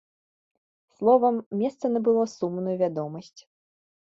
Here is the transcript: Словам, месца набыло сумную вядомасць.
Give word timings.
Словам, 0.95 1.35
месца 1.61 1.85
набыло 1.99 2.23
сумную 2.35 2.75
вядомасць. 2.83 3.41